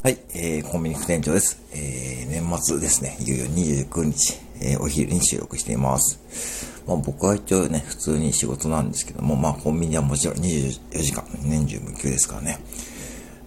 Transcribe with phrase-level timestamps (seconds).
[0.00, 1.60] はい、えー、コンビニ副店長です。
[1.74, 6.80] えー、年末ですね、いよいよ29日、えー、お昼に収録しています。
[6.86, 12.60] まあ僕は一応ね、普通に仕事なんですけども、まあコンビニはもちろん24時間、年中無休ですからね。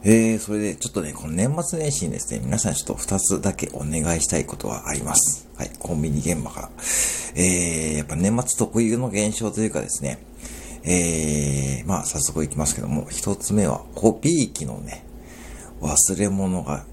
[0.03, 5.47] えー、それでちょっとね、この年末年始にですね、皆さんちょっと2つだけお願いしたいことはあります。
[5.55, 6.69] はい、コンビニ現場から。
[7.35, 10.19] えー、やっぱ年末特有の現象というかですね、
[10.83, 15.05] えー、まあ早速いきますけども、1つ目はコピー機のね、
[15.81, 16.85] 忘れ物が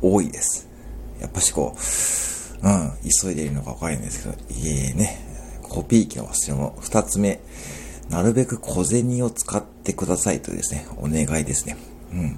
[0.00, 0.68] 多いです。
[1.20, 2.92] やっぱしこう、うん、
[3.22, 5.20] 急いでいるのかわかるんですけど、いえね、
[5.62, 6.74] コピー機の忘れ物。
[6.80, 7.40] 二つ目、
[8.08, 11.76] なるべく小銭を使ってくださいとですね、お願いですね。
[12.12, 12.36] うん。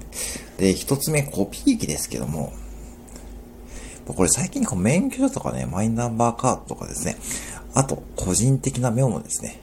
[0.57, 2.53] で、一つ目、コピー機ですけども、
[4.05, 7.15] これ最近こう免許証とかね、マイナンバーカードとかですね、
[7.73, 9.59] あと、個人的なメモですね。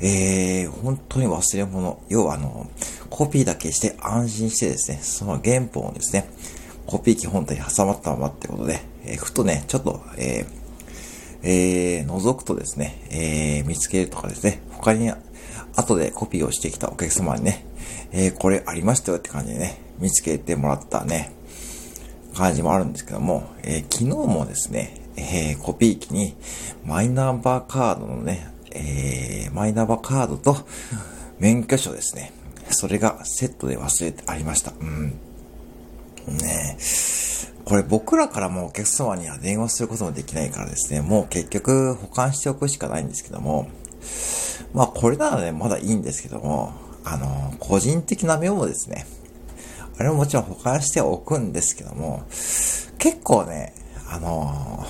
[0.00, 2.02] えー、本当に忘れ物。
[2.08, 2.66] 要はあの、
[3.10, 6.30] コピーだけして安心してですね、その原本をですね、
[6.86, 10.58] コピー機本体に挟まったままってことで、えー、ふとね、ちょっと、えー、
[11.42, 15.10] えー、覗くとですね、えー、見つけるとかですね、他に
[15.76, 17.64] 後でコピーをしてきたお客様にね、
[18.12, 21.32] えー、これありましたよって感じでね、見つけてもらったね、
[22.34, 26.36] 感じもあるんですけども、えー、昨日もですね、えー、コピー機に
[26.84, 30.56] マイナンバーカードのね、えー、マイナンバーカードと
[31.38, 32.32] 免許証ですね。
[32.72, 34.72] それがセットで忘れてありました。
[34.80, 35.18] うん。
[36.38, 36.76] ね
[37.64, 43.68] これ僕らからもお客様には電話することもできないからですね、もう結局保管しておくしかないんですけども、
[44.72, 46.72] まあこれならね、まだいいんですけども、
[47.04, 49.06] あの、個人的なメモですね。
[49.98, 52.22] あれももちろん保管しておくんですけども、
[52.98, 53.74] 結構ね、
[54.10, 54.86] あの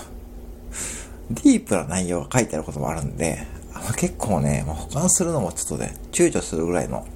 [1.31, 3.47] ディープな内容が書いてあることもあるんで、
[3.97, 7.07] 結構ね、保管するのもちょっとね、躊躇するぐらいの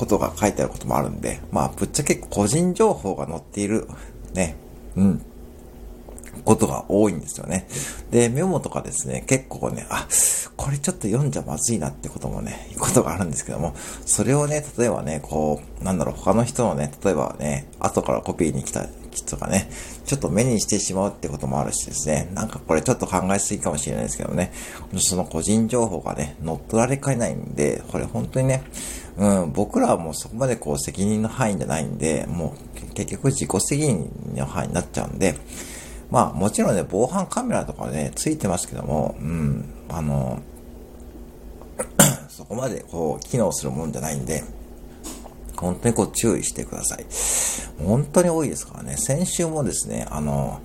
[0.00, 3.86] ことが書いてあることもあるんで、まあ、ぶっちゃけ個人情報が載っている、
[4.32, 4.56] ね、
[4.96, 5.22] うん、
[6.42, 7.68] ことが多いんですよね。
[8.10, 10.08] で、メモとかですね、結構ね、あ、
[10.56, 13.74] これちょっと読んじゃまずいなってこともね、ことがあるんですけども、
[14.06, 19.70] それをね、例えばね、こう、なんだろう、他の人のね、例えばね、後からコピーに来た人がね、
[20.06, 24.50] ちょっと目にしてしまうってこともあるしですね、なんかこれちょっと考えすぎかもしれないですけどね、
[24.96, 28.62] その個人情報がね、乗っ取られかねないんで、これ本当にね、
[29.20, 35.34] うん、僕らはもうそこまでこう責任の範囲じゃないんで、もう結局自己責任の範囲になっちゃうんで、
[36.10, 40.40] まあもちろんね、防犯カメラとかね、ついてますけども、うん、あの、
[42.30, 44.42] そこまでこう、機能するもんじゃないんで、
[45.54, 47.04] 本当にこう注意してください。
[47.84, 48.96] 本当に多いですからね。
[48.96, 50.62] 先週もですね、あの、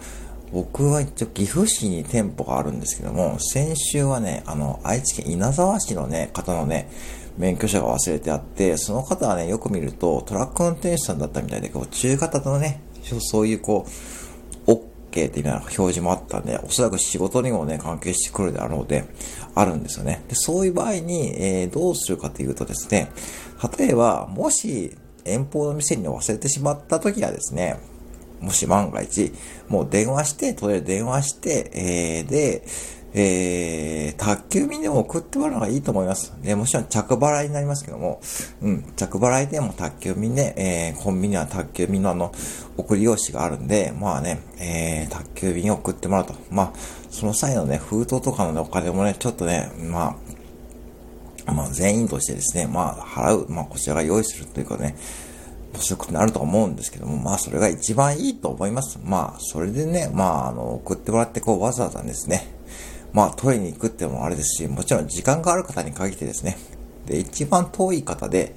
[0.54, 6.90] 僕は一応岐阜市に店舗があるんですけども、先週はね、あの、愛知県稲沢市のね、方のね、
[7.38, 12.82] 免許証が忘れてあって、その方はね、よく見るとトラック運転手さんだったみたいで、こう、中型のね、
[13.20, 13.86] そういうこ
[14.68, 19.06] う、OK っていうような表示もあったんで、おそらく仕事にもね、関係してくるであろうで、
[19.54, 20.24] あるんですよね。
[20.28, 23.12] で、そういう場合に、えー、どうするかというとですね、
[23.78, 27.78] 例えば、もし、遠方の店に忘れてしまった時はですね、
[28.40, 29.34] もし万が一、
[29.68, 32.64] もう電話して、とりあえず電話して、えー、で、
[33.18, 36.34] えー、宅急便でも送ってもらうのがいいと思います。
[36.44, 38.20] で、もちろん着払いになりますけども、
[38.62, 42.34] うん、着払いでも宅急便で、えー、コンビニは宅急便のあの、
[42.76, 46.36] 送り用紙があるんで、まあね、えー、宅急便を送ってもらうと。
[46.52, 46.74] まあ、
[47.10, 50.18] その際のね、封筒とかのね、お金もね、ちょっとね、ま
[51.48, 54.98] あ、まあ、全員としてですね、まあ、払う、まあ、こちらが用意するというかね、
[55.80, 59.00] そういうことになると思うんですけども、まあ、それが一番いいと思います。
[59.04, 62.55] まあ、それでね、まあ、あの、送ってもらって、こう、わざわざですね、
[63.16, 66.58] まあ、トイレに行くってのもあれですし、もちろん時間がある方に限ってですね、
[67.06, 68.56] で、一番遠い方で、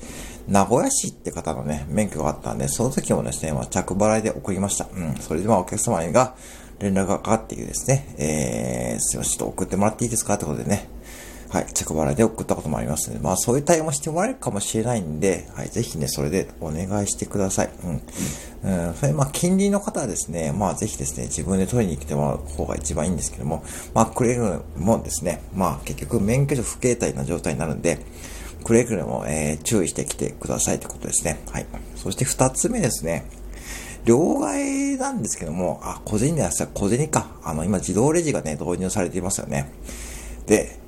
[0.48, 4.88] 名古屋市って方のね、免許があったんで、その時もですね、まあ、着払いで送りました。
[4.92, 5.14] うん。
[5.20, 6.34] それでまあ、お客様が
[6.80, 10.34] 連絡がかかってきてですね、えー、すいません、ちょっと送ってもらっていいですか？
[10.34, 10.88] ってことでね、
[11.50, 17.70] はい、着払いで送ったこともありますので、まあそういう対応もしてもらえるかもしれないんで、はい、ぜひね、それでお願いしてください。
[17.84, 18.02] うん。
[18.88, 23.62] うん、それ、まあ近隣の方はですね、まあぜひですね、自分で取りに来てもらう方が一番いいんですけども、
[23.94, 27.98] まあくれるもですね、まあ結局免許証不携帯な状態になるんで、
[28.64, 31.40] くれぐれも、えー、注意してきてくださいってことですね。
[31.50, 31.66] はい。
[31.96, 33.24] そして二つ目ですね。
[34.04, 37.38] 両替なんですけども、あ、小銭でやったら小銭か。
[37.42, 39.70] あの、今自動レジがね、導入されていますよね。
[40.46, 40.78] で、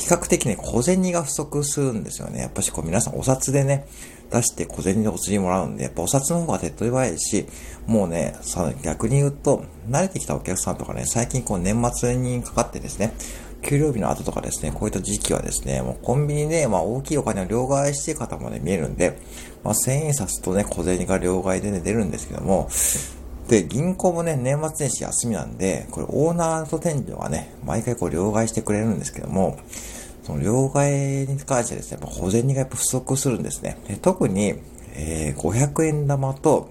[0.00, 2.40] 比較的ね、小銭が不足するんですよね。
[2.40, 3.86] やっぱしこう皆さんお札でね、
[4.30, 7.46] 出して小銭でお釣りもらうんで、やっぱお札の方が手っ取り早いし、
[7.86, 13.12] もうね、さ逆に言うと、慣れてきたお客さんとかね、最近こう年末にかかってですね、
[13.62, 19.18] 給料日の後とかですね、こういった時期はですね、もうコンビニで、まあ大きいお金を両替してる方もね、見えるんで、
[19.62, 22.70] まあ、千円札とね、小銭が両替でね、出るんですけども、
[23.50, 29.58] で、銀行もね、年末年始休みなんで、これオーナーと店長がね、毎回こう両替してくれるんですけども、
[30.22, 33.76] その両替に関してですね、やっぱ小銭がやっぱ不足するんですね。
[33.88, 34.54] で特に、
[34.94, 36.70] えー、500円玉と、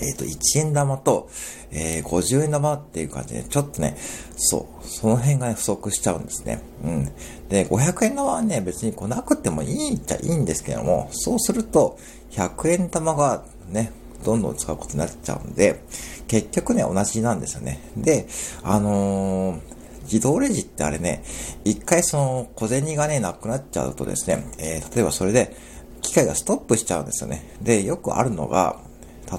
[0.00, 1.28] えっ、ー、と、1円玉と、
[1.72, 3.96] えー、50円玉っていう感じで、ちょっとね、
[4.36, 6.62] そう、その辺がね、不足しちゃうんですね。
[6.84, 7.04] うん。
[7.48, 11.98] で、500円玉はね、別にこうなくてもいいっちゃいいんですけども、そうすると、
[12.30, 13.90] 100円玉がね、
[14.26, 15.84] どんどん使うことになっちゃうんで、
[16.26, 17.80] 結局ね、同じなんですよね。
[17.96, 18.26] で、
[18.64, 19.60] あのー、
[20.02, 21.22] 自動レジってあれね、
[21.64, 25.54] 一回その小銭がね、なくなっちゃうとですね、えー、例えばそれで、
[26.02, 27.56] 機械がストップしちゃうんですよね。
[27.62, 28.80] で、よくあるのが、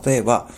[0.06, 0.50] 例えば、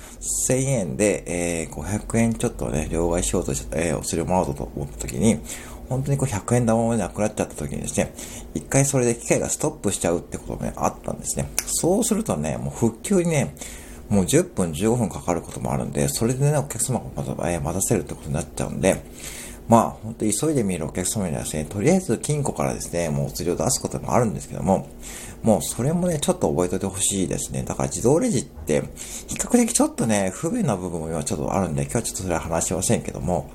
[0.47, 5.39] 1000円で、えー、500円ちょっとね、両替しようとし、えー、するものと思った時に、
[5.87, 8.13] 本当にこう100円玉もなくなっちゃった時にですね、
[8.53, 11.49] 一回それで機械がストップしちゃうってこともね、あったんですね。
[11.65, 13.55] そうするとね、もう復旧にね、
[14.09, 19.03] もう10分15分かかることもあるんで、それでね、お客様が、待たせるってことになっちゃうんで、
[19.69, 24.87] まあ、本当に急いで見るお客様にはですね、とりあえず金庫からですね、もうお釣りを出すこともあるんですけども、
[25.43, 27.61] もうそれもね、ちょっと覚えておいてほしいですね。
[27.63, 28.81] だから自動レジって、
[29.27, 33.51] 比較的ちょっとね、不便な部分も今ちょっとあるんで、今日はちょっとそれは話しませんけども、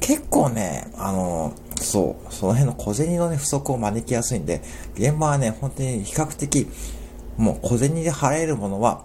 [0.00, 4.60] 結構ね、あの、そう、その辺の小銭のね、不足を招きやすいんで、
[4.94, 6.68] 現場はね、本当に比較的、
[7.38, 9.04] もう小銭で払えるものは、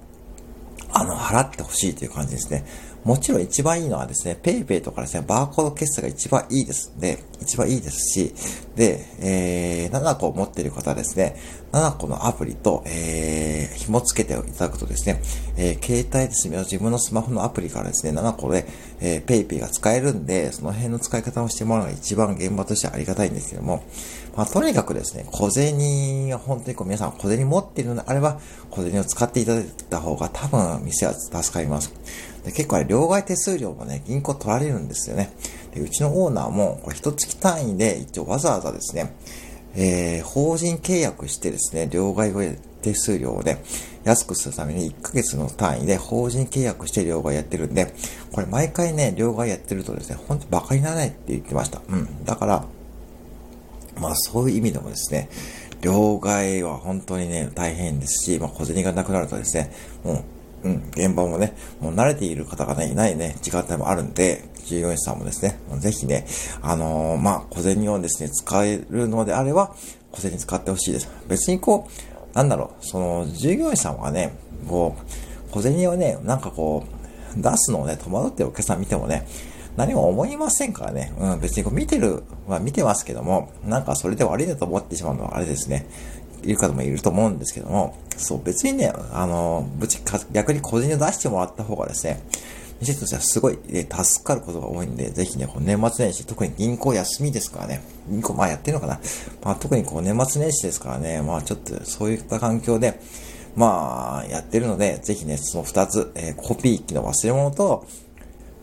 [0.94, 2.66] あの、払ってほしいという感じですね。
[3.04, 8.34] もちろん一番いいのはですね、PayPay とかですね、バーコード決済が一番いいですんで、一番いいですし、
[8.76, 11.36] で、えー、7個持っている方はですね、
[11.72, 15.22] 7個のアプリと、えー、紐付けていただくとですね、
[15.58, 18.66] えー、携帯ですね、自分のスマホのアプリからですね、7個で、
[19.00, 23.84] えー、PayPay が使えるんで、その辺の使い方をしてもらうのが一番現場としてはありがたいんですけども、
[24.36, 28.40] まあ、とにかくですね、小銭が本当にこう皆さん小銭持っているのであれば、
[28.70, 31.94] 小銭を使っていただいた方が多分店は助かります。
[32.46, 35.32] で結構ね、両替手数料もね、銀行取られるんですよね。
[35.74, 39.16] でうちのオーナーも、これ一月単位で一応わざわざですね、
[39.76, 43.64] えー、法人契約してですね、両替手数料をね、
[44.04, 47.94] 安くするために1ヶ月の単位で法人契約して両替やってるんで、
[48.32, 51.82] これ毎回ね、両替やってるとですね、ほんと馬鹿にならないって言ってました。
[51.88, 52.26] うん。
[52.26, 52.66] だから、
[54.00, 55.30] まあそういう意味でもですね、
[55.82, 59.72] 両替は本当にね、大変ですし、まあ小銭がなくなるとですね、
[60.04, 60.24] もう
[60.64, 66.26] うん、現場もね、もう慣れている方がね、いないね、時間帯もあるんで、従業員さんもですね、ぜひね、
[66.62, 69.76] あのー、まあ、小銭をですね、使えるのであれば、
[70.12, 71.10] 小銭使ってほしいです。
[71.28, 74.34] 別にこう、なんだろう、その、従業員さんはね、
[74.68, 76.86] こう、小銭をね、なんかこ
[77.38, 79.28] う、出すのをね、戸惑ってお客さん見てもね、
[79.78, 81.14] 何も思いませんからね。
[81.18, 85.88] うん、別にこう見てる、まあ見てますけども、なんかそれで悪いなと思ってしまうのはあれですね。
[86.44, 90.00] いる方もいると思うんですけども、そう、別にね、あの、ぶち、
[90.32, 92.22] 逆に個人で出してもらった方がですね、
[92.82, 99.00] 店としてはすごい、ね、助かることが多いんで、ぜひね、この年末年始、特に銀行休みですからね、銀行、まあやってるのかな。
[99.44, 103.00] まあ特にこう年末年始ですからね、まあちょっとそういった環境で、
[103.56, 107.86] まあやってるので、ぜひね、その二つ、えー、コピー機の忘れ物と、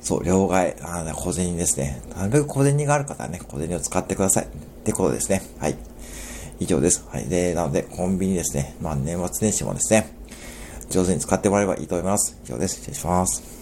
[0.01, 2.01] そう、両替、あの、小銭ですね。
[2.17, 4.45] なるべく小銭がある方はね、小銭を使ってください。
[4.45, 4.49] っ
[4.85, 5.43] てことですね。
[5.59, 5.77] はい。
[6.61, 7.05] 以上です。
[7.11, 7.29] はい。
[7.29, 8.75] で、なので、コンビニですね。
[8.81, 10.15] まあ、年末年始もですね、
[10.91, 12.39] 上手に使ってもらえばいいと思います。
[12.45, 12.77] 以上です。
[12.77, 13.58] 失礼します。